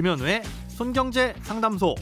[0.00, 1.94] 김현우의 손경제 상담소.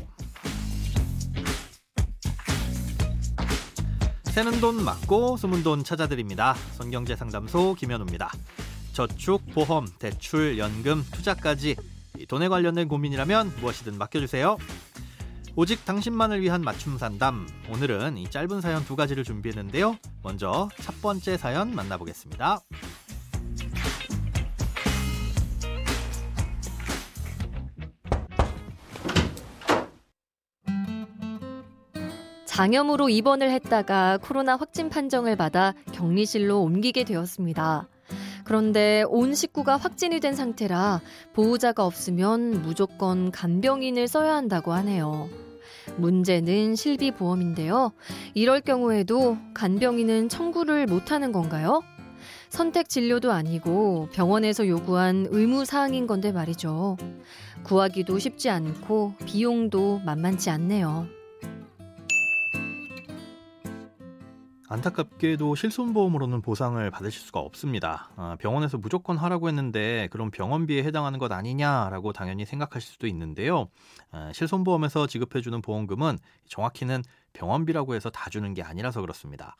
[4.26, 6.54] 새는 돈 맞고 숨은 돈 찾아드립니다.
[6.76, 8.30] 손경제 상담소 김현우입니다.
[8.92, 11.74] 저축, 보험, 대출, 연금, 투자까지
[12.28, 14.58] 돈에 관련된 고민이라면 무엇이든 맡겨주세요.
[15.56, 17.48] 오직 당신만을 위한 맞춤 상담.
[17.68, 19.98] 오늘은 이 짧은 사연 두 가지를 준비했는데요.
[20.22, 22.60] 먼저 첫 번째 사연 만나보겠습니다.
[32.58, 37.86] 장염으로 입원을 했다가 코로나 확진 판정을 받아 격리실로 옮기게 되었습니다.
[38.42, 41.00] 그런데 온 식구가 확진이 된 상태라
[41.34, 45.28] 보호자가 없으면 무조건 간병인을 써야 한다고 하네요.
[45.98, 47.92] 문제는 실비보험인데요.
[48.34, 51.84] 이럴 경우에도 간병인은 청구를 못하는 건가요?
[52.48, 56.96] 선택 진료도 아니고 병원에서 요구한 의무 사항인 건데 말이죠.
[57.62, 61.17] 구하기도 쉽지 않고 비용도 만만치 않네요.
[64.70, 68.10] 안타깝게도 실손보험으로는 보상을 받으실 수가 없습니다.
[68.16, 73.68] 아, 병원에서 무조건 하라고 했는데 그럼 병원비에 해당하는 것 아니냐라고 당연히 생각하실 수도 있는데요.
[74.10, 77.02] 아, 실손보험에서 지급해주는 보험금은 정확히는
[77.32, 79.56] 병원비라고 해서 다 주는 게 아니라서 그렇습니다.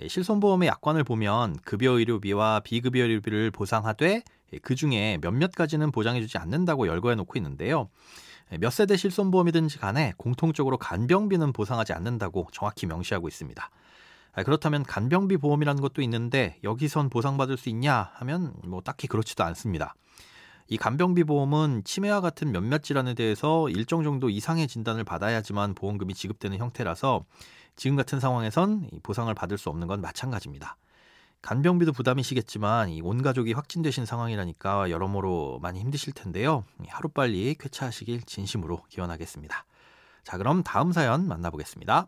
[0.00, 6.36] 예, 실손보험의 약관을 보면 급여 의료비와 비급여 의료비를 보상하되 예, 그 중에 몇몇 가지는 보장해주지
[6.36, 7.88] 않는다고 열거해 놓고 있는데요.
[8.52, 13.70] 예, 몇 세대 실손보험이든지 간에 공통적으로 간병비는 보상하지 않는다고 정확히 명시하고 있습니다.
[14.34, 19.94] 아, 그렇다면 간병비 보험이라는 것도 있는데 여기선 보상받을 수 있냐 하면 뭐 딱히 그렇지도 않습니다.
[20.68, 26.56] 이 간병비 보험은 치매와 같은 몇몇 질환에 대해서 일정 정도 이상의 진단을 받아야지만 보험금이 지급되는
[26.56, 27.24] 형태라서
[27.76, 30.76] 지금 같은 상황에선 보상을 받을 수 없는 건 마찬가지입니다.
[31.42, 36.64] 간병비도 부담이시겠지만 온 가족이 확진되신 상황이라니까 여러모로 많이 힘드실 텐데요.
[36.86, 39.64] 하루빨리 쾌차하시길 진심으로 기원하겠습니다.
[40.22, 42.06] 자, 그럼 다음 사연 만나보겠습니다.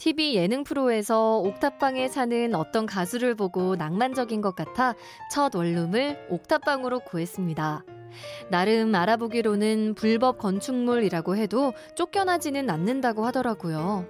[0.00, 4.94] TV 예능 프로에서 옥탑방에 사는 어떤 가수를 보고 낭만적인 것 같아
[5.30, 7.84] 첫 원룸을 옥탑방으로 구했습니다.
[8.50, 14.06] 나름 알아보기로는 불법 건축물이라고 해도 쫓겨나지는 않는다고 하더라고요.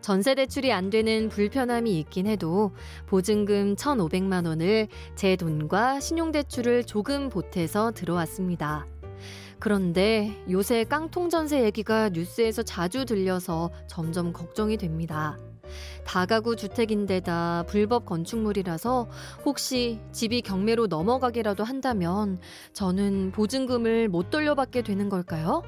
[0.00, 2.70] 전세 대출이 안 되는 불편함이 있긴 해도
[3.06, 8.86] 보증금 1,500만 원을 제 돈과 신용대출을 조금 보태서 들어왔습니다.
[9.58, 15.38] 그런데 요새 깡통 전세 얘기가 뉴스에서 자주 들려서 점점 걱정이 됩니다.
[16.04, 19.08] 다가구 주택인데다 불법 건축물이라서
[19.44, 22.38] 혹시 집이 경매로 넘어가기라도 한다면
[22.72, 25.62] 저는 보증금을 못 돌려받게 되는 걸까요?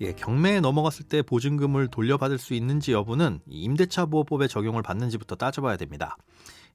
[0.00, 6.16] 예, 경매에 넘어갔을 때 보증금을 돌려받을 수 있는지 여부는 임대차 보호법의 적용을 받는지부터 따져봐야 됩니다.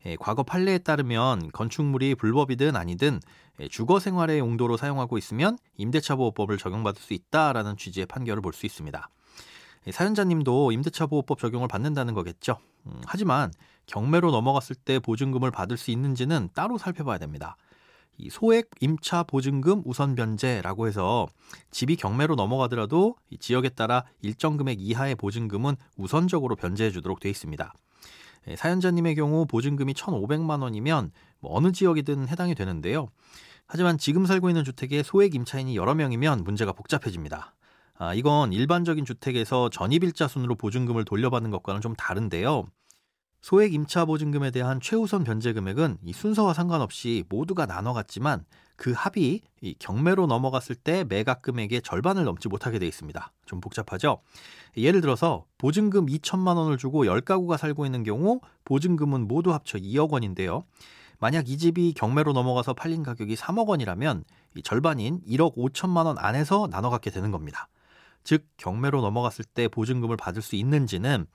[0.06, 3.20] 예, 과거 판례에 따르면 건축물이 불법이든 아니든
[3.60, 8.66] 예, 주거 생활의 용도로 사용하고 있으면 임대차 보호법을 적용받을 수 있다라는 취지의 판결을 볼 수
[8.66, 9.10] 있습니다.
[9.88, 12.58] 예, 사연자님도 임대차 보호법 적용을 받는다는 거겠죠.
[12.88, 13.52] 음, 하지만
[13.86, 17.56] 경매로 넘어갔을 때 보증금을 받을 수 있는지는 따로 살펴봐야 됩니다.
[18.18, 21.28] 이 소액 임차 보증금 우선 변제라고 해서
[21.72, 27.74] 집이 경매로 넘어가더라도 지역에 따라 일정 금액 이하의 보증금은 우선적으로 변제해 주도록 되어 있습니다.
[28.48, 33.10] 예, 사연자님의 경우 보증금이 1,500만 원이면 뭐 어느 지역이든 해당이 되는데요.
[33.68, 37.56] 하지만 지금 살고 있는 주택에 소액 임차인이 여러 명이면 문제가 복잡해집니다.
[37.96, 42.66] 아, 이건 일반적인 주택에서 전입일자 순으로 보증금을 돌려받는 것과는 좀 다른데요.
[43.42, 48.44] 소액 임차 보증금에 대한 최우선 변제 금액은 이 순서와 상관없이 모두가 나눠 갔지만
[48.82, 53.32] 그 합이 이 경매로 넘어갔을 때 매각 금액의 절반을 넘지 못하게 돼 있습니다.
[53.46, 54.24] 좀 복잡하죠?
[54.76, 60.66] 예를 들어서 보증금 2천만 원을 주고 10가구가 살고 있는 경우 보증금은 모두 합쳐 2억 원인데요.
[61.20, 64.24] 만약 이 집이 경매로 넘어가서 팔린 가격이 3억 원이라면
[64.56, 67.68] 이 절반인 1억 5천만 원 안에서 나눠 갖게 되는 겁니다.
[68.24, 71.28] 즉 경매로 넘어갔을 때 보증금을 받을 수 있는지는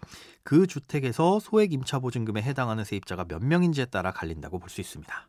[0.42, 5.28] 그 주택에서 소액 임차 보증금에 해당하는 세입자가 몇 명인지에 따라 갈린다고 볼 수 있습니다.